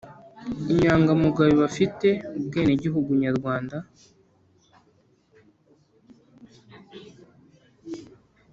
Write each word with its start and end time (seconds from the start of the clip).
inyangamugayo 0.71 1.53
bafite 1.63 2.07
ubwenegihugu 2.37 3.09
nyarwanda 3.23 3.77